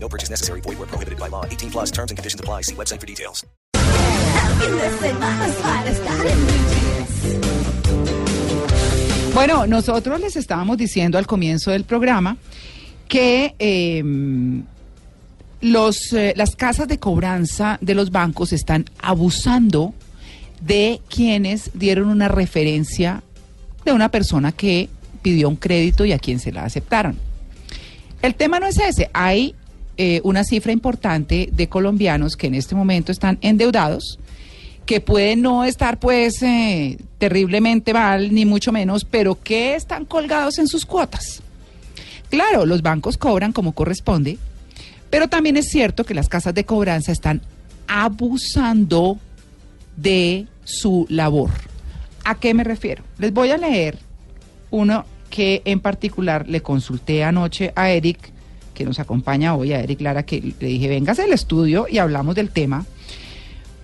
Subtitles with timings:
[0.00, 0.60] No purchase necessary.
[0.62, 1.44] Void where prohibited by law.
[1.44, 2.62] 18 plus terms and conditions apply.
[2.62, 3.44] See website for details.
[9.34, 12.36] Bueno, nosotros les estábamos diciendo al comienzo del programa
[13.06, 14.02] que eh,
[15.60, 19.94] los, eh, las casas de cobranza de los bancos están abusando
[20.60, 23.22] de quienes dieron una referencia
[23.84, 24.88] de una persona que
[25.22, 27.16] pidió un crédito y a quien se la aceptaron.
[28.22, 29.08] El tema no es ese.
[29.12, 29.54] Hay
[29.98, 34.18] eh, una cifra importante de colombianos que en este momento están endeudados,
[34.86, 40.58] que pueden no estar pues eh, terriblemente mal, ni mucho menos, pero que están colgados
[40.58, 41.42] en sus cuotas.
[42.30, 44.38] Claro, los bancos cobran como corresponde,
[45.10, 47.42] pero también es cierto que las casas de cobranza están
[47.88, 49.18] abusando
[49.96, 51.50] de su labor.
[52.24, 53.02] ¿A qué me refiero?
[53.18, 53.98] Les voy a leer
[54.70, 58.32] uno que en particular le consulté anoche a Eric,
[58.78, 62.36] que nos acompaña hoy, a Eric Lara, que le dije, vengas al estudio y hablamos
[62.36, 62.86] del tema.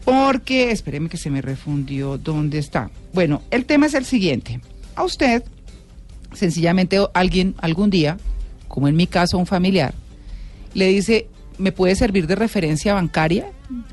[0.04, 2.90] Porque, espéreme que se me refundió, ¿dónde está?
[3.12, 4.60] Bueno, el tema es el siguiente.
[4.96, 5.42] A usted,
[6.32, 8.18] sencillamente alguien algún día,
[8.68, 9.94] como en mi caso un familiar,
[10.74, 11.26] le dice,
[11.58, 13.46] ¿me puede servir de referencia bancaria?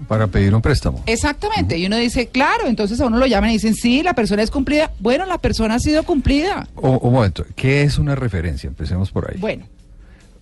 [0.07, 1.01] Para pedir un préstamo.
[1.05, 1.77] Exactamente.
[1.77, 4.51] Y uno dice, claro, entonces a uno lo llaman y dicen, sí, la persona es
[4.51, 4.91] cumplida.
[4.99, 6.67] Bueno, la persona ha sido cumplida.
[6.75, 8.67] O- un momento, ¿qué es una referencia?
[8.67, 9.39] Empecemos por ahí.
[9.39, 9.65] Bueno,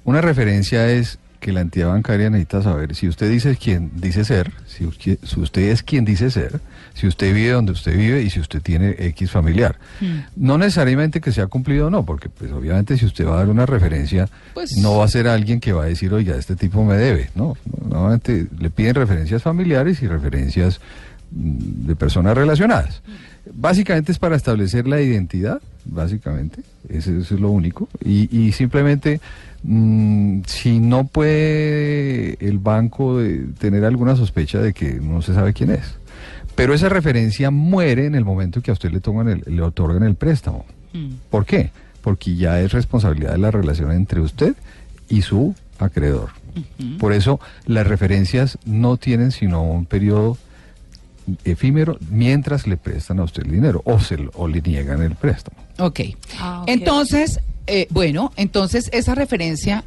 [0.03, 4.51] Una referencia es que la entidad bancaria necesita saber si usted dice quién dice ser,
[4.67, 6.59] si usted, si usted es quien dice ser,
[6.93, 9.77] si usted vive donde usted vive y si usted tiene X familiar.
[10.35, 13.49] No necesariamente que sea cumplido o no, porque pues obviamente si usted va a dar
[13.49, 16.83] una referencia, Pues- no va a ser alguien que va a decir, oiga, este tipo
[16.83, 17.29] me debe.
[17.35, 17.55] No,
[17.89, 20.81] normalmente le piden referencias familiares y referencias
[21.31, 23.01] mm, de personas relacionadas.
[23.53, 27.87] Básicamente es para establecer la identidad, básicamente, eso, eso es lo único.
[28.03, 29.21] Y, y simplemente,
[29.63, 35.53] mm, si no puede el banco de- tener alguna sospecha de que no se sabe
[35.53, 35.95] quién es.
[36.55, 40.03] Pero esa referencia muere en el momento que a usted le, toman el, le otorgan
[40.03, 40.65] el préstamo.
[41.29, 41.71] ¿Por qué?
[42.01, 44.55] Porque ya es responsabilidad de la relación entre usted
[45.07, 46.29] y su acreedor.
[46.97, 50.37] Por eso las referencias no tienen sino un periodo
[51.45, 55.15] efímero mientras le prestan a usted el dinero o, se, lo- o le niegan el
[55.15, 55.57] préstamo.
[55.77, 55.99] ok.
[56.67, 59.83] Entonces, eh, bueno, entonces esa referencia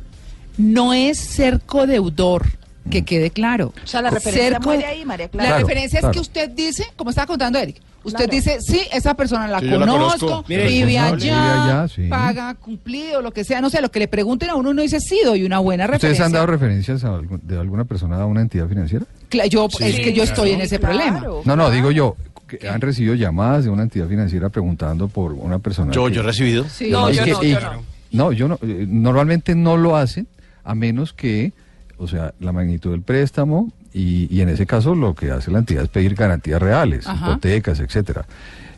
[0.59, 2.47] no es ser codeudor,
[2.91, 3.72] que quede claro.
[3.83, 5.44] O sea, la referencia Ser co- muere ahí, María Clara.
[5.50, 6.12] La Claro, referencia es claro.
[6.15, 8.32] que usted dice, como estaba contando Eric, usted Claro.
[8.32, 12.09] dice, sí, esa persona la Sí, yo la conozco, vive allá, Vive allá, sí.
[12.09, 14.99] paga cumplido, lo que sea, no sé, lo que le pregunten a uno, uno dice
[15.00, 16.25] sí, doy una buena ¿Ustedes referencia.
[16.27, 19.06] han dado referencias a algún- de alguna persona a una entidad financiera?
[19.31, 21.21] Cla- yo, Sí, es que yo estoy en ese Claro, problema.
[21.21, 21.71] No, no, claro.
[21.71, 22.16] digo yo,
[22.58, 25.92] que han recibido llamadas de una entidad financiera preguntando por una persona.
[25.92, 26.64] Yo, que- yo he recibido.
[26.68, 26.90] Sí.
[26.90, 27.82] No, yo que- no, y- yo no.
[28.12, 28.58] No, yo no.
[28.62, 30.26] eh, Normalmente no lo hacen
[30.64, 31.52] a menos que,
[31.96, 35.58] o sea, la magnitud del préstamo y, y en ese caso lo que hace la
[35.60, 37.30] entidad es pedir garantías reales, Ajá.
[37.30, 38.26] hipotecas, etcétera.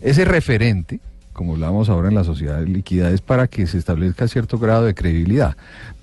[0.00, 1.00] Ese referente,
[1.32, 4.94] como hablamos ahora en la sociedad líquida, es para que se establezca cierto grado de
[4.94, 5.56] credibilidad,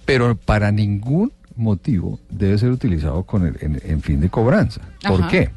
[0.06, 4.82] pero para ningún motivo debe ser utilizado con el- en, en fin de cobranza.
[5.08, 5.30] ¿Por Ajá.
[5.30, 5.50] qué?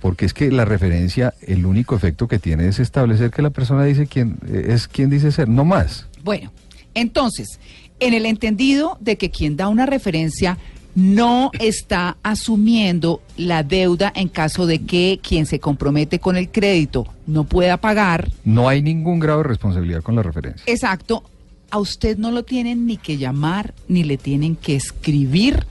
[0.00, 3.84] Porque es que la referencia, el único efecto que tiene es establecer que la persona
[3.84, 6.06] dice quién eh, es quien dice ser, no más.
[6.22, 6.52] Bueno,
[6.94, 7.58] entonces,
[8.00, 10.56] en el entendido de que quien da una referencia
[10.94, 17.06] no está asumiendo la deuda en caso de que quien se compromete con el crédito
[17.26, 20.64] no pueda pagar, No hay ningún grado de responsabilidad con la referencia.
[20.66, 21.22] exacto,
[21.70, 25.66] a usted no lo tienen ni que llamar, ni le tienen que escribir,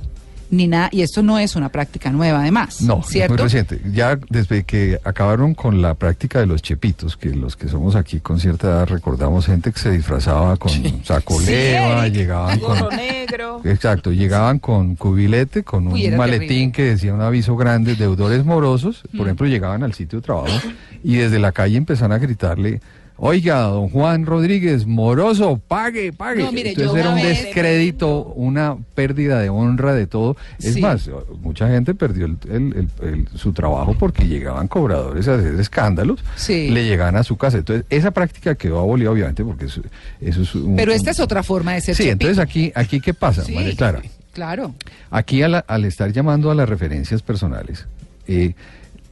[0.50, 3.82] ni nada, y esto no es una práctica nueva además, No, es muy reciente.
[3.94, 8.20] Ya desde que acabaron con la práctica de los chepitos, que los que somos aquí
[8.20, 10.72] con cierta edad recordamos gente que se disfrazaba con
[11.04, 12.16] saco Sí, leva, Eric.
[12.16, 12.78] llegaban con...
[12.96, 13.62] Negro.
[13.66, 16.72] Exacto, llegaban con cubilete, con un Uy, maletín terrible.
[16.72, 19.24] que decía un aviso grande, deudores morosos, por Mm.
[19.24, 20.68] ejemplo, llegaban al sitio de trabajo
[21.04, 22.80] y desde la calle empezaban a gritarle,
[23.18, 26.44] oiga, don Juan Rodríguez, moroso, pague, pague.
[26.44, 30.38] No, mire, yo Entonces era un descrédito, una pérdida de honra de todo.
[30.60, 30.82] Es Sí.
[30.82, 31.10] más,
[31.42, 36.24] mucha gente perdió el- el- el- el- su trabajo porque llegaban cobradores a hacer escándalos,
[36.36, 36.70] Sí.
[36.70, 37.58] le llegaban a su casa.
[37.58, 39.82] Entonces, esa práctica quedó abolida, obviamente, porque eso,
[40.22, 40.76] eso es un...
[40.76, 43.54] Pero un- esta es otra forma de ser Sí, entonces aquí, aquí ¿qué pasa, Sí,
[43.54, 44.02] María Clara?
[44.34, 44.76] Claro.
[45.10, 47.88] Aquí al, al estar llamando a las referencias personales,
[48.28, 48.54] eh,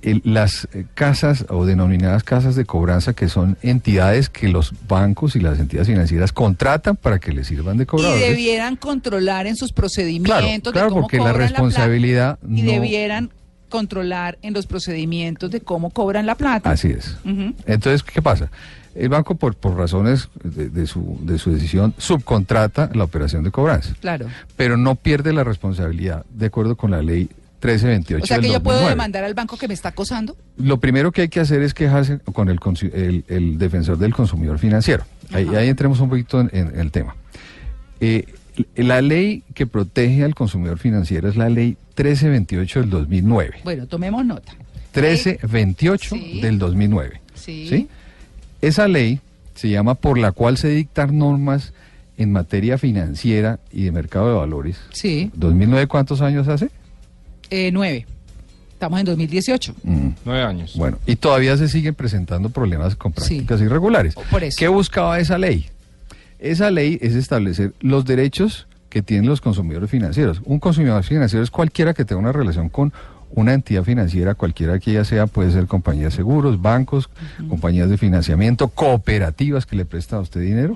[0.06, 5.36] el- las eh, casas o denominadas casas de cobranza que son entidades que los bancos
[5.36, 8.22] y las entidades financieras contratan para que les sirvan de Y cobradores.
[8.30, 12.72] debieran controlar en sus Claro, procedimientos claro, de cómo porque la responsabilidad plata, y no-
[12.72, 13.30] debieran
[13.69, 16.69] controlar en los procedimientos de cómo cobran la plata.
[16.72, 17.18] Así es.
[17.66, 18.50] Entonces, ¿qué pasa?
[18.94, 23.52] El banco, por, por razones de, de su, de su decisión, subcontrata la operación de
[23.52, 24.28] cobranza, Claro.
[24.56, 27.30] pero no pierde la responsabilidad de acuerdo con la ley
[27.65, 28.89] 1328 O sea que yo puedo 2009.
[28.91, 30.35] demandar al banco que me está acosando.
[30.57, 32.59] Lo primero que hay que hacer es quejarse con el,
[32.94, 35.03] el, el defensor del consumidor financiero.
[35.31, 37.15] Ahí, ahí entremos un poquito en, en el tema.
[38.00, 38.25] Eh,
[38.75, 43.56] la ley que protege al consumidor financiero es la ley 1328 del 2009.
[43.63, 44.53] Bueno, tomemos nota.
[44.94, 46.39] 1328 Sí.
[46.41, 47.21] del 2009.
[47.33, 47.68] Sí.
[47.69, 47.88] ¿sí?
[48.61, 49.19] Esa ley
[49.56, 51.73] se llama por la cual se dictan normas
[52.18, 54.77] en materia financiera y de mercado de valores.
[54.94, 55.31] Sí.
[55.38, 56.69] ¿2009 cuántos años hace?
[57.56, 58.06] Eh, nueve.
[58.74, 59.74] Estamos en 2018.
[59.84, 60.10] Mm.
[60.25, 60.74] Nueve años.
[60.75, 63.16] Bueno, y todavía se siguen presentando problemas con Sí.
[63.16, 64.16] prácticas irregulares.
[64.30, 64.57] Por eso.
[64.60, 65.68] ¿Qué buscaba esa ley?
[66.38, 70.42] Esa ley es establecer los derechos que tienen los consumidores financieros.
[70.44, 72.92] Un consumidor financiero es cualquiera que tenga una relación con
[73.31, 77.10] una entidad financiera, cualquiera que ella sea, puede ser compañías de seguros, bancos,
[77.50, 80.75] compañías de financiamiento, cooperativas que le prestan a usted dinero,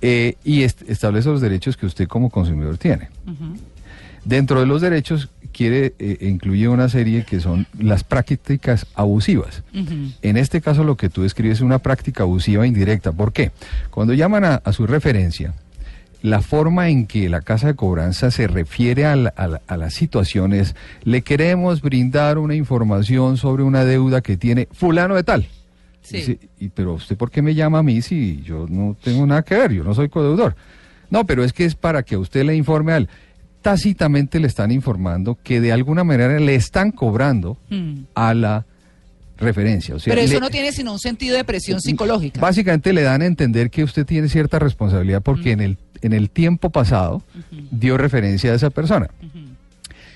[0.00, 3.08] eh, y est- establece los derechos que usted como consumidor tiene.
[4.24, 9.62] Dentro de los derechos quiere eh, incluye una serie que son las prácticas abusivas.
[10.22, 13.12] En este caso lo que tú describes es una práctica abusiva indirecta.
[13.12, 13.50] ¿Por qué?
[13.90, 15.54] Cuando llaman a, a su referencia,
[16.22, 19.76] la forma en que la casa de cobranza se refiere a, la- a la- a
[19.76, 20.74] las situaciones,
[21.04, 25.46] le queremos brindar una información sobre una deuda que tiene fulano de tal.
[26.02, 26.16] Sí.
[26.16, 29.42] Dice, "¿Y pero usted por qué me llama a mí si yo no tengo nada
[29.42, 30.56] que ver, yo no soy codeudor?
[31.10, 33.08] No, pero es que es para que usted le informe a él.
[33.62, 37.94] Tácitamente le están informando que de alguna manera le están cobrando Mm.
[38.14, 38.64] a la
[39.38, 39.94] referencia.
[39.94, 42.40] O sea, Pero eso le- no tiene sino un sentido de presión psicológica.
[42.40, 46.28] Básicamente le dan a entender que usted tiene cierta responsabilidad porque en, el, en el
[46.30, 47.22] tiempo pasado
[47.70, 49.08] dio referencia a esa persona.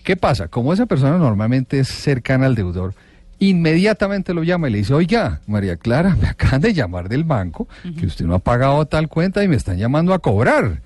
[0.02, 0.48] ¿Qué pasa?
[0.48, 2.94] Como esa persona normalmente es cercana al deudor,
[3.38, 7.68] inmediatamente lo llama y le dice, oiga, María Clara, me acaban de llamar del banco
[7.98, 10.80] que usted no ha pagado tal cuenta y me están llamando a cobrar.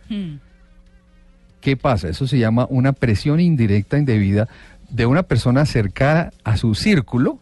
[1.67, 2.09] ¿Qué pasa?
[2.09, 4.47] Eso se llama una presión indirecta indebida
[4.89, 7.41] de una persona cercana a su círculo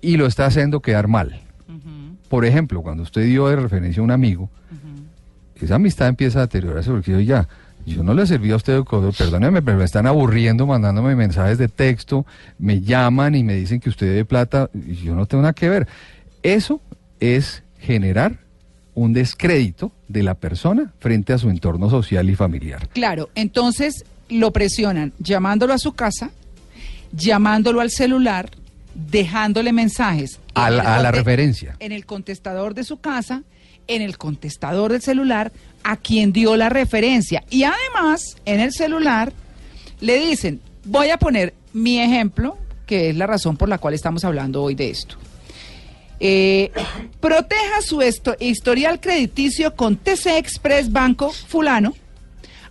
[0.00, 1.40] y lo está haciendo quedar mal.
[2.28, 4.50] Por ejemplo, cuando usted dio de referencia a un amigo,
[5.54, 7.46] esa amistad empieza a deteriorarse porque yo ya,
[7.86, 8.82] yo no le serví a usted
[9.16, 12.26] perdóneme, pero me están aburriendo mandándome mensajes de texto,
[12.58, 15.68] me llaman y me dicen que usted debe plata y yo no tengo nada que
[15.68, 15.86] ver.
[16.42, 16.80] Eso
[17.20, 18.40] es generar
[18.98, 22.88] un descrédito de la persona frente a su entorno social y familiar.
[22.88, 26.32] Claro, entonces lo presionan llamándolo a su casa,
[27.12, 28.50] llamándolo al celular,
[28.94, 30.40] dejándole mensajes.
[30.54, 31.76] A la, a la referencia.
[31.78, 33.44] En el contestador de su casa,
[33.86, 35.52] en el contestador del celular,
[35.84, 37.44] a quien dio la referencia.
[37.50, 39.32] Y además, en el celular,
[40.00, 44.24] le dicen, voy a poner mi ejemplo, que es la razón por la cual estamos
[44.24, 45.16] hablando hoy de esto.
[46.20, 46.70] Eh,
[47.20, 51.94] proteja su esto- historial crediticio con TC Express Banco Fulano.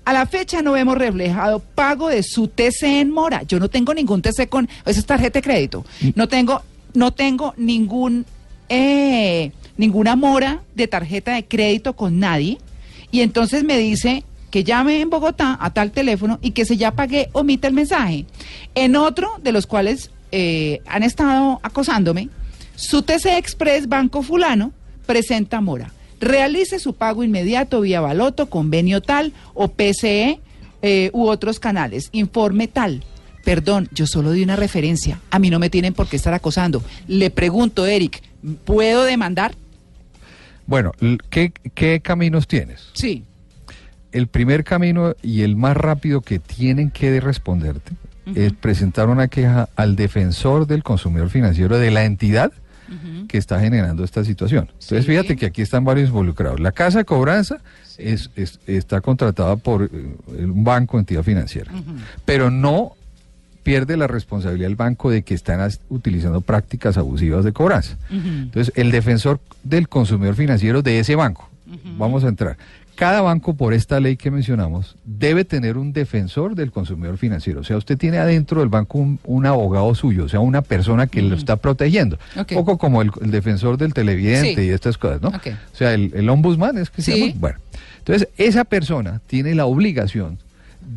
[0.06, 3.44] A la fecha no hemos reflejado pago de su TC en mora.
[3.44, 5.86] Yo no tengo ningún TC con esa es tarjeta de crédito.
[6.16, 6.62] No tengo,
[6.94, 8.26] no tengo ningún
[8.70, 12.58] eh, ninguna mora de tarjeta de crédito con nadie.
[13.12, 16.92] Y entonces me dice que llame en Bogotá a tal teléfono y que si ya
[16.92, 18.26] pagué, omita el mensaje.
[18.76, 22.30] En otro de los cuales eh, han estado acosándome,
[22.78, 24.72] su TC Express Banco Fulano
[25.06, 25.92] presenta mora.
[26.20, 30.40] Realice su pago inmediato vía Baloto, convenio tal o PCE
[30.82, 32.10] eh, u otros canales.
[32.12, 33.04] Informe tal.
[33.44, 35.20] Perdón, yo solo di una referencia.
[35.32, 36.84] A mí no me tienen por qué estar acosando.
[37.08, 38.22] Le pregunto, Eric,
[38.66, 39.56] ¿puedo demandar?
[40.66, 42.90] Bueno, l- ¿qué, qué caminos tienes?
[42.94, 43.24] Sí.
[44.12, 47.94] El primer camino y el más rápido que tienen que responderte
[48.36, 52.52] es presentar una queja al defensor del consumidor financiero de la entidad
[53.28, 54.66] que está generando esta situación.
[54.74, 55.12] Entonces, Sí.
[55.12, 56.60] fíjate que aquí están varios involucrados.
[56.60, 57.58] La casa de cobranza
[57.98, 59.90] es, es- está contratada por eh,
[60.44, 61.72] un banco, entidad financiera,
[62.26, 62.94] pero no
[63.64, 67.98] pierde la responsabilidad del banco de que están utilizando prácticas abusivas de cobranza.
[68.10, 71.50] Entonces, el defensor del consumidor financiero de ese banco,
[71.98, 72.58] vamos a entrar.
[72.98, 77.60] Cada banco, por esta ley que mencionamos, debe tener un defensor del consumidor financiero.
[77.62, 81.06] O sea, usted tiene adentro del banco un, un abogado suyo, o sea, una persona
[81.06, 82.18] que lo está protegiendo.
[82.36, 82.54] Ok.
[82.54, 84.68] Un poco como el, el defensor del televidente Sí.
[84.68, 85.30] y estas cosas, ¿no?
[85.30, 87.34] O sea, el, el ombudsman es que se llama.
[87.40, 87.60] Bueno,
[88.00, 90.40] entonces esa persona tiene la obligación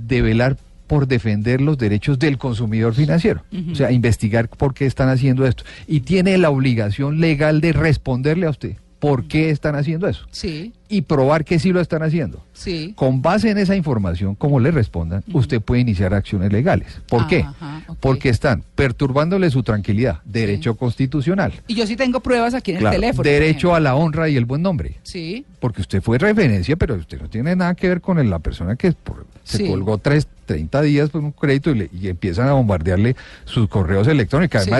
[0.09, 3.43] de velar por defender los derechos del consumidor financiero.
[3.71, 5.65] O sea, investigar por qué están haciendo esto.
[5.87, 10.27] Y tiene la obligación legal de responderle a usted por qué están haciendo eso.
[10.31, 12.45] Sí, Y probar que sí lo están haciendo.
[12.53, 12.93] sí.
[12.97, 17.01] Con base en esa información, como le respondan, usted puede iniciar acciones legales.
[17.09, 17.41] ¿Por qué?
[17.41, 17.83] Ajá.
[18.01, 22.95] Porque están perturbándole su tranquilidad, derecho constitucional, Y yo sí tengo pruebas aquí en claro,
[22.97, 23.23] el teléfono.
[23.29, 24.97] derecho a la honra y el buen nombre.
[25.03, 28.77] Sí, Porque usted fue referencia, pero usted no tiene nada que ver con la persona
[28.77, 29.67] que por- se Sí.
[29.69, 33.15] colgó tres, 30 días por un crédito y, le- y empiezan a bombardearle
[33.45, 34.65] sus correos electrónicos.
[34.65, 34.71] Sí.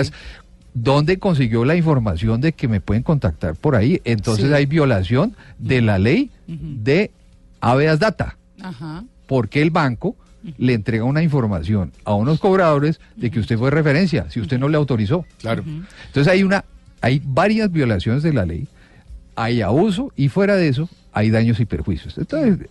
[0.73, 4.01] ¿Dónde consiguió la información de que me pueden contactar por ahí?
[4.05, 4.53] Entonces Sí.
[4.53, 7.11] hay violación de la ley de
[7.59, 8.37] habeas data.
[8.61, 9.03] ajá.
[9.27, 10.15] Porque el banco
[10.57, 14.67] le entrega una información a unos cobradores de que usted fue referencia, si usted no
[14.67, 15.25] le autorizó.
[15.39, 15.63] Claro.
[16.07, 16.65] Entonces hay una,
[16.99, 18.67] hay varias violaciones de la ley,
[19.35, 22.17] hay abuso y fuera de eso hay daños y perjuicios.
[22.17, 22.69] Entonces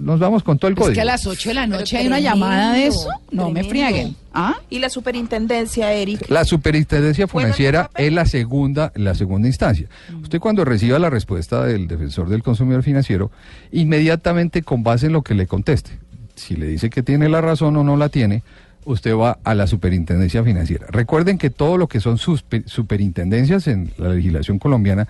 [0.00, 0.94] nos vamos con todo el Es código.
[0.94, 3.08] que a las 8 de la Pero noche hay una llamada de eso.
[3.30, 4.16] No me frieguen.
[4.34, 4.56] ¿Ah?
[4.68, 6.28] Y la superintendencia, Eric.
[6.28, 9.88] La superintendencia ¿Puede financiera es la segunda, la segunda instancia.
[10.22, 13.30] Usted cuando reciba la respuesta del defensor del consumidor financiero,
[13.70, 15.92] inmediatamente con base en lo que le conteste,
[16.34, 18.42] si le dice que tiene la razón o no la tiene,
[18.84, 20.86] usted va a la superintendencia financiera.
[20.88, 25.06] Recuerden que todo lo que son superintendencias en la legislación colombiana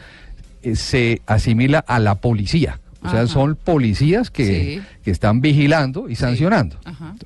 [0.74, 2.80] se asimila a la policía.
[3.02, 3.28] O sea, Ajá.
[3.28, 4.82] son policías que, Sí.
[5.04, 6.76] que están vigilando y sancionando.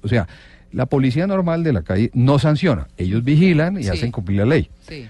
[0.02, 0.28] O sea,
[0.70, 3.88] la policía normal de la calle no sanciona, ellos vigilan y Sí.
[3.90, 4.68] hacen cumplir la ley.
[4.88, 5.06] Sí,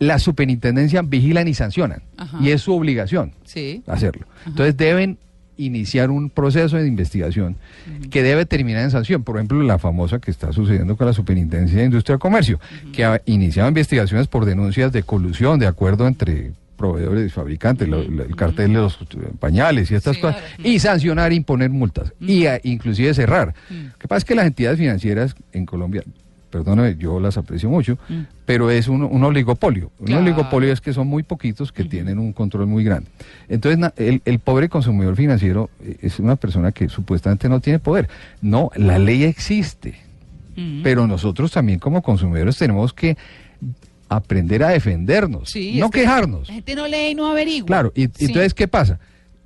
[0.00, 2.02] Las superintendencias vigilan y sancionan.
[2.16, 2.36] Ajá.
[2.40, 3.82] Y es su obligación sí.
[3.86, 4.26] hacerlo.
[4.46, 5.18] Entonces deben
[5.56, 7.56] iniciar un proceso de investigación
[8.10, 9.22] que debe terminar en sanción.
[9.22, 12.58] Por ejemplo, la famosa que está sucediendo con la Superintendencia de Industria y Comercio,
[12.92, 18.02] que ha iniciado investigaciones por denuncias de colusión, de acuerdo entre proveedores y fabricantes, lo-
[18.02, 18.98] lo- el cartel de los
[19.38, 20.68] pañales y estas Sí, cosas, claro.
[20.68, 23.54] y sancionar e imponer multas, y a- inclusive cerrar.
[23.70, 26.02] Lo que pasa es que las entidades financieras en Colombia,
[26.50, 27.98] perdóname, yo las aprecio mucho,
[28.46, 29.90] pero es un, un oligopolio.
[29.98, 30.22] Un Claro.
[30.22, 33.10] oligopolio es que son muy poquitos que tienen un control muy grande.
[33.48, 37.80] Entonces, na- el, el pobre consumidor financiero eh, es una persona que supuestamente no tiene
[37.80, 38.08] poder.
[38.40, 39.94] No, la ley existe,
[40.56, 40.82] Mm.
[40.84, 43.16] pero nosotros también como consumidores tenemos que
[44.16, 46.48] aprender a defendernos, Sí, no quejarnos.
[46.48, 47.66] La gente no lee y no averigua.
[47.66, 48.26] Claro, y, Sí.
[48.26, 48.98] entonces, ¿qué pasa?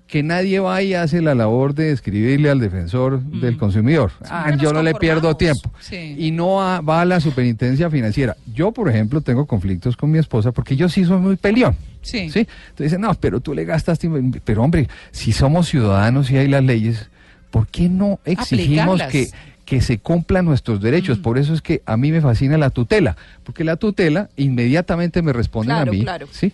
[0.06, 4.10] Que nadie va y hace la labor de escribirle al defensor del consumidor.
[4.30, 5.70] Ah, yo no le pierdo tiempo.
[5.90, 8.34] Y no va, va a la superintendencia financiera.
[8.54, 11.76] Yo, por ejemplo, tengo conflictos con mi esposa porque yo sí soy muy peleón.
[12.00, 12.20] Sí.
[12.20, 12.46] Entonces
[12.78, 14.08] dicen, no, pero tú le gastaste.
[14.46, 17.10] Pero hombre, si somos ciudadanos y hay las leyes,
[17.50, 19.12] ¿por qué no exigimos Aplicarlas.
[19.12, 19.28] que,
[19.68, 21.18] que se cumplan nuestros derechos?
[21.18, 25.32] Por eso es que a mí me fascina la tutela, porque la tutela inmediatamente me
[25.34, 26.02] responden Claro, a mí.
[26.02, 26.26] claro.
[26.32, 26.52] ¿sí?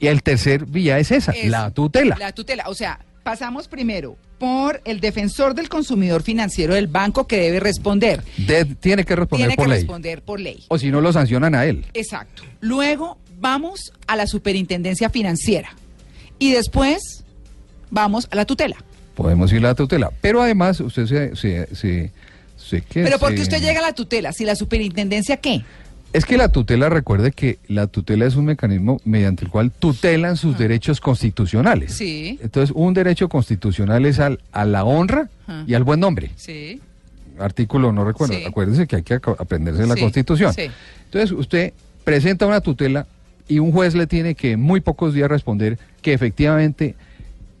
[0.00, 2.16] Y- el tercer vía es esa, Es la tutela.
[2.18, 2.64] La tutela.
[2.68, 8.22] O sea, pasamos primero por el defensor del consumidor financiero del banco que debe responder.
[8.36, 9.78] De- tiene que responder Tiene por que ley.
[9.80, 10.64] responder por ley.
[10.68, 11.86] O si no lo sancionan a él.
[11.94, 12.42] Exacto.
[12.60, 15.70] Luego vamos a la superintendencia financiera.
[16.38, 17.24] Y después
[17.90, 18.76] vamos a la tutela.
[19.14, 20.10] Podemos ir a la tutela.
[20.20, 21.36] Pero además, usted se...
[21.36, 22.12] se, se-
[22.68, 24.32] que Pero ¿por qué se- usted llega a la tutela?
[24.32, 25.64] Si la superintendencia, ¿qué?
[26.12, 30.36] Es que la tutela, recuerde que la tutela es un mecanismo mediante el cual tutelan
[30.36, 31.92] sus derechos constitucionales.
[31.92, 31.96] Ah.
[31.98, 32.38] Sí.
[32.42, 35.64] Entonces, un derecho constitucional es al, a la honra Ajá.
[35.68, 36.30] y al buen nombre.
[36.36, 36.80] Sí.
[37.38, 38.34] Artículo, no recuerdo.
[38.34, 38.44] Sí.
[38.44, 40.52] Acuérdese que hay que aprenderse la Sí, constitución.
[40.52, 40.70] sí.
[41.04, 41.72] Entonces, usted
[42.04, 43.06] presenta una tutela
[43.48, 46.96] y un juez le tiene que en muy pocos días responder que efectivamente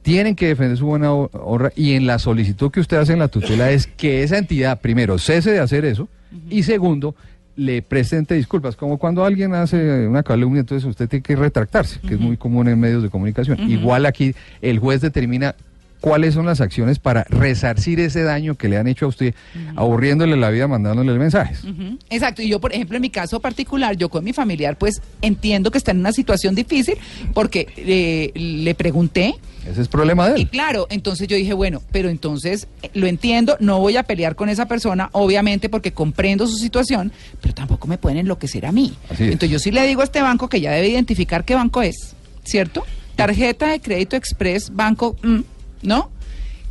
[0.02, 3.18] tienen que defender su buena ho- honra y en la solicitud que usted hace en
[3.18, 6.08] la tutela es que esa entidad, primero, cese de hacer eso
[6.48, 7.14] y segundo,
[7.56, 12.14] le presente disculpas, como cuando alguien hace una calumnia, entonces usted tiene que retractarse, que
[12.14, 13.58] es muy común en medios de comunicación.
[13.70, 15.54] Igual aquí el juez determina
[16.00, 19.34] cuáles son las acciones para resarcir ese daño que le han hecho a usted,
[19.76, 21.62] aburriéndole la vida, mandándole mensajes.
[22.08, 25.70] Exacto, y yo, por ejemplo, en mi caso particular, yo con mi familiar, pues entiendo
[25.70, 26.94] que está en una situación difícil
[27.34, 29.34] porque eh, le pregunté
[29.66, 30.48] Ese es problema de y él.
[30.48, 34.48] claro, entonces yo dije, bueno, pero entonces eh, lo entiendo, no voy a pelear con
[34.48, 38.94] esa persona, obviamente porque comprendo su situación, pero tampoco me pueden enloquecer a mí.
[39.10, 42.14] Entonces yo sí le digo a este banco que ya debe identificar qué banco es,
[42.44, 42.84] ¿cierto?
[43.16, 45.40] Tarjeta de crédito express, banco, mm,
[45.82, 46.10] ¿no?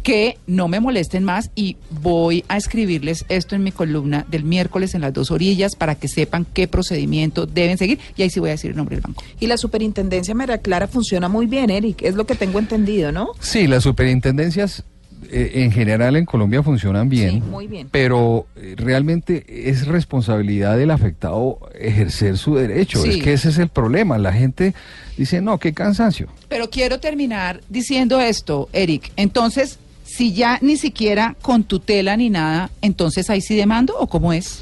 [0.04, 4.96] Que no me molesten más y voy a escribirles esto en mi columna del miércoles
[4.96, 8.50] en las dos orillas para que sepan qué procedimiento deben seguir y ahí sí voy
[8.50, 9.24] a decir el nombre del banco.
[9.40, 13.32] Y la superintendencia María Clara funciona muy bien, Eric, es lo que tengo entendido, ¿no?
[13.40, 14.84] Sí, las superintendencias
[15.32, 17.30] eh, en general en Colombia funcionan bien.
[17.32, 17.90] Sí, muy bien.
[17.92, 23.02] Pero eh, realmente es responsabilidad del afectado ejercer su derecho.
[23.02, 23.10] Sí.
[23.10, 24.18] Es que ese es el problema.
[24.18, 24.74] La gente
[25.18, 26.30] dice, no, qué cansancio.
[26.48, 29.12] Pero quiero terminar diciendo esto, Eric.
[29.18, 29.78] Entonces,
[30.20, 34.62] Si ya ni siquiera con tutela ni nada, entonces ahí sí demando o cómo es?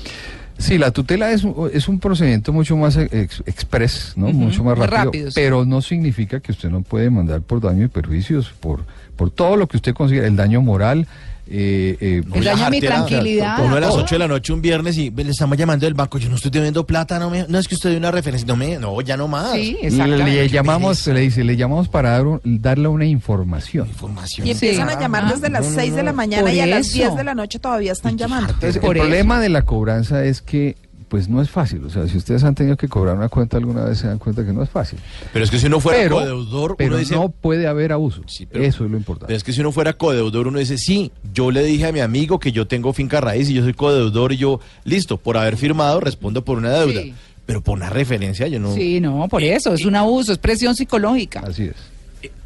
[0.60, 4.28] Sí, la tutela es un, es un procedimiento mucho más ex- express, ¿no?
[4.28, 5.36] Mucho más más rápido, rápido, sí.
[5.36, 8.86] pero no significa que usted no puede mandar por daño y perjuicios, por,
[9.16, 11.08] por todo lo que usted considera, el daño moral.
[11.50, 13.64] Eh, eh, El daño a mi tranquilidad.
[13.64, 14.04] Uno a las todo.
[14.04, 16.18] 8 de la noche un viernes y le estamos llamando del banco.
[16.18, 18.48] Yo no estoy debiendo plata, no, me, no es que usted dé una referencia.
[18.48, 19.54] No, me, no ya no más.
[19.54, 20.32] Sí, le, exactamente.
[20.32, 23.88] le llamamos, se le dice, le llamamos para dar un- darle una información.
[23.88, 24.48] Información.
[24.48, 24.96] Y empiezan Sí.
[24.96, 26.98] a llamar desde las No, no, 6 de la mañana y a las eso.
[26.98, 28.54] 10 de la noche todavía están llamando.
[28.54, 29.10] Entonces, Por el eso.
[29.10, 30.76] problema de la cobranza es que,
[31.08, 31.84] pues no es fácil.
[31.86, 34.46] O sea, si ustedes han tenido que cobrar una cuenta alguna vez, se dan cuenta
[34.46, 35.00] que no es fácil.
[35.32, 37.16] Pero es que si uno fuera Pero, codeudor, pero uno dice.
[37.16, 38.22] no puede haber abuso.
[38.28, 39.36] Sí, pero- Eso es lo Pero importante.
[39.36, 42.40] es que si uno fuera codeudor, uno dice, sí, yo le dije a mi amigo
[42.40, 46.00] que yo tengo finca raíz y yo soy codeudor y yo, listo, por haber firmado,
[46.00, 47.02] respondo por una deuda.
[47.02, 47.14] Sí.
[47.46, 48.74] Pero por una referencia, yo no.
[48.76, 51.40] Sí, no, por eso, es un abuso, es presión psicológica.
[51.48, 51.76] Así es.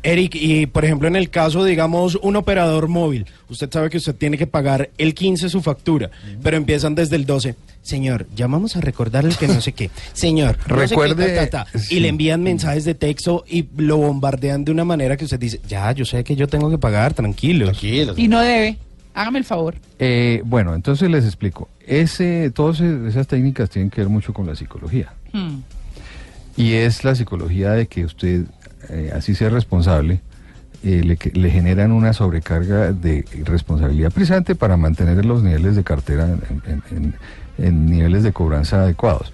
[0.03, 4.15] Eric, y por ejemplo en el caso, digamos, un operador móvil, usted sabe que usted
[4.15, 6.09] tiene que pagar el 15 su factura,
[6.41, 7.55] pero empiezan desde el 12.
[7.83, 9.89] Señor, llamamos a recordarle que no sé qué.
[10.13, 11.79] Señor, no sé qué, Recuerde- ta, ta, ta.
[11.79, 11.97] sí.
[11.97, 15.59] y le envían mensajes de texto y lo bombardean de una manera que usted dice,
[15.67, 17.65] ya, yo sé que yo tengo que pagar, tranquilo.
[17.65, 18.13] Tranquilo.
[18.17, 18.77] Y no debe.
[19.13, 19.75] Hágame el favor.
[19.99, 21.69] Eh, bueno, entonces les explico.
[21.85, 25.13] Ese, todas esas técnicas tienen que ver mucho con la psicología.
[25.33, 25.59] Hmm.
[26.57, 28.43] Y es la psicología de que usted,
[28.89, 30.21] eh, así sea responsable,
[30.83, 36.25] eh, le, le generan una sobrecarga de responsabilidad precisamente para mantener los niveles de cartera
[36.27, 37.15] en, en- en-
[37.57, 39.31] en niveles de cobranza adecuados.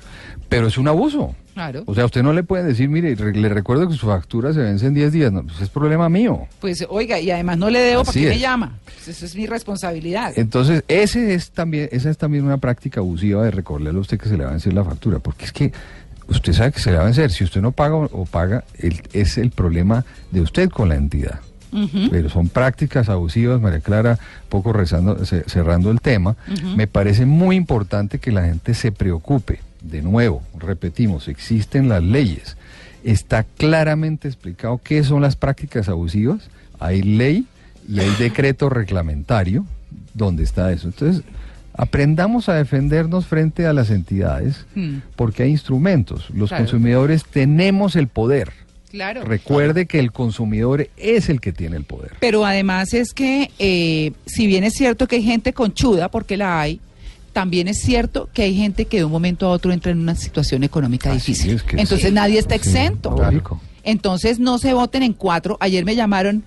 [0.49, 1.35] Pero es un abuso.
[1.53, 1.83] Claro.
[1.87, 4.59] O sea, usted no le puede decir, mire, re- le recuerdo que su factura se
[4.59, 5.31] vence en 10 días.
[5.31, 6.47] No, pues es problema mío.
[6.59, 8.77] Pues oiga, y además no le debo, ¿para qué me llama?
[8.85, 10.33] Pues, eso es mi responsabilidad.
[10.35, 14.29] Entonces, ese es también, esa es también una práctica abusiva de recordarle a usted que
[14.29, 15.71] se le va a vencer la factura, porque es que
[16.27, 17.31] usted sabe que se le va a vencer.
[17.31, 21.39] Si usted no paga o, paga, el- es el problema de usted con la entidad.
[22.09, 24.17] Pero son prácticas abusivas, María Clara,
[24.49, 26.35] poco rezando, ce- cerrando el tema.
[26.75, 29.59] Me parece muy importante que la gente se preocupe.
[29.81, 32.57] De nuevo, repetimos, existen las leyes.
[33.03, 36.49] Está claramente explicado qué son las prácticas abusivas.
[36.79, 37.45] Hay ley
[37.87, 39.65] y hay decreto reglamentario
[40.13, 40.87] donde está eso.
[40.87, 41.23] Entonces,
[41.77, 44.97] aprendamos a defendernos frente a las entidades Hmm.
[45.15, 46.29] porque hay instrumentos.
[46.33, 46.63] Los Claro.
[46.65, 48.51] consumidores tenemos el poder.
[48.91, 49.23] Claro.
[49.23, 52.13] Recuerde que el consumidor es el que tiene el poder.
[52.19, 56.59] Pero además es que, eh, si bien es cierto que hay gente conchuda, porque la
[56.61, 56.79] hay,
[57.33, 60.15] también es cierto que hay gente que de un momento a otro entra en una
[60.15, 61.55] situación económica Así difícil.
[61.55, 62.13] es que Entonces sí.
[62.13, 63.15] nadie está Sí, exento.
[63.83, 65.57] Entonces no se voten en cuatro.
[65.59, 66.43] Ayer me llamaron,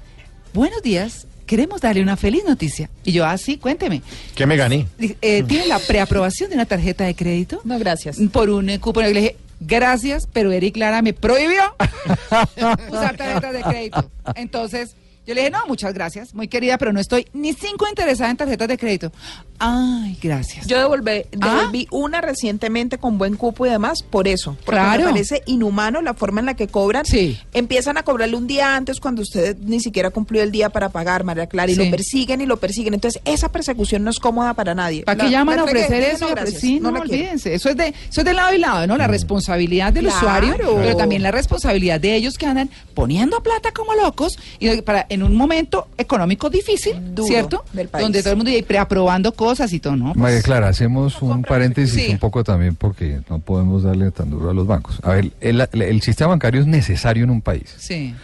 [0.53, 2.89] buenos días, queremos darle una feliz noticia.
[3.03, 4.03] Y yo, ah, sí, cuénteme.
[4.37, 4.87] ¿Qué me gané?
[5.01, 7.61] Eh, ¿Tiene la preaprobación de una tarjeta de crédito?
[7.65, 8.19] No, gracias.
[8.31, 9.03] Por un eh, cupo.
[9.03, 11.61] Le dije, gracias, pero Eric Lara me prohibió
[12.93, 14.09] usar tarjetas de crédito.
[14.37, 14.95] Entonces,
[15.27, 18.37] yo le dije, no, muchas gracias, muy querida, pero no estoy ni cinco interesada en
[18.37, 19.13] tarjetas de crédito.
[19.59, 20.67] Ay, gracias.
[20.67, 21.57] Yo devolvé, Ah.
[21.59, 24.57] devolví una recientemente con buen cupo y demás por eso.
[24.65, 25.05] Porque Claro.
[25.05, 27.05] me parece inhumano la forma en la que cobran.
[27.05, 27.39] Sí.
[27.53, 31.25] Empiezan a cobrarle un día antes cuando usted ni siquiera cumplió el día para pagar,
[31.25, 31.85] María Clara, y Sí.
[31.85, 32.95] lo persiguen y lo persiguen.
[32.95, 35.03] Entonces, esa persecución no es cómoda para nadie.
[35.03, 36.27] ¿Para qué La- llaman la a ofrecer eso?
[36.27, 37.03] no, gracias, ofre- sí, no, quiero.
[37.05, 37.53] olvídense.
[37.55, 38.97] Eso es, de, eso es de lado y lado, ¿no?
[38.97, 40.17] La responsabilidad del Claro.
[40.19, 45.07] usuario, pero también la responsabilidad de ellos que andan poniendo plata como locos y para
[45.11, 47.65] en un momento económico difícil, Duro ¿cierto?
[47.75, 48.03] del país.
[48.05, 50.07] Donde todo el mundo y preaprobando cosas y todo, ¿no?
[50.13, 52.11] Pues, María Clara, hacemos un paréntesis Sí.
[52.13, 54.99] un poco también porque no podemos darle tan duro a los bancos.
[55.03, 58.15] A ver, el, el sistema bancario es necesario en un país, Sí.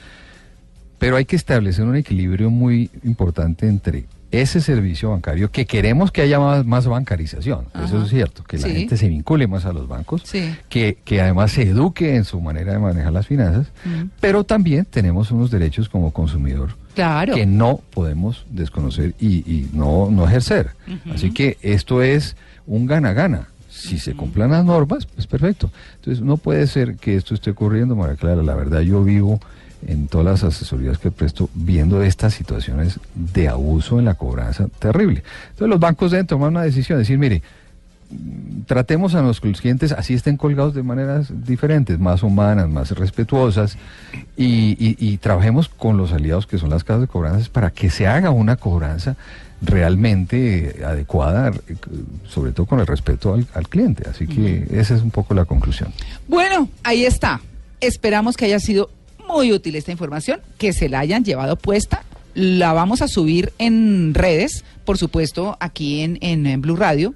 [0.98, 6.22] pero hay que establecer un equilibrio muy importante entre ese servicio bancario, que queremos que
[6.22, 8.74] haya más, más bancarización, eso es cierto, que la Sí.
[8.74, 10.54] gente se vincule más a los bancos, Sí.
[10.68, 14.08] que, que además se eduque en su manera de manejar las finanzas, Mm.
[14.20, 17.34] pero también tenemos unos derechos como consumidor Claro.
[17.34, 20.70] que no podemos desconocer y, y no, no ejercer.
[21.14, 22.36] Así que esto es
[22.66, 23.48] un gana-gana.
[23.68, 25.70] Si se cumplan las normas, pues perfecto.
[25.96, 28.42] Entonces no puede ser que esto esté ocurriendo, María Clara.
[28.42, 29.38] La verdad yo vivo
[29.86, 35.22] en todas las asesorías que presto viendo estas situaciones de abuso en la cobranza terrible.
[35.50, 37.42] Entonces los bancos deben tomar una decisión, decir, mire,
[38.66, 43.76] tratemos a nuestros clientes así estén colgados de maneras diferentes, más humanas, más respetuosas,
[44.36, 47.90] y, y- y trabajemos con los aliados que son las casas de cobranzas para que
[47.90, 49.16] se haga una cobranza
[49.60, 51.52] realmente adecuada,
[52.28, 54.08] sobre todo con el respeto al, al cliente.
[54.08, 55.92] Así que esa es un poco la conclusión.
[56.28, 57.40] Bueno, ahí está.
[57.80, 58.90] Esperamos que haya sido
[59.26, 62.02] muy útil esta información, que se la hayan llevado puesta.
[62.34, 67.14] La vamos a subir en redes, por supuesto, aquí en, en, en Blue Radio.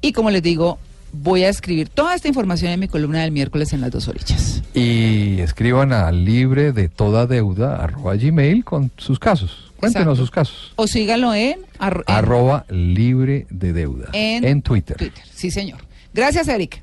[0.00, 0.78] Y como les digo,
[1.12, 4.62] voy a escribir toda esta información en mi columna del miércoles en las dos orillas.
[4.74, 9.72] Y escriban a libre de toda deuda arroba gmail con sus casos.
[9.78, 10.22] Cuéntenos Exacto.
[10.22, 10.72] sus casos.
[10.76, 10.86] O
[11.34, 14.08] en, arro- en- Arroba libre de deuda.
[14.14, 14.96] en en Twitter.
[14.96, 15.22] Twitter.
[15.32, 15.78] Sí, señor.
[16.12, 16.82] Gracias, Eric.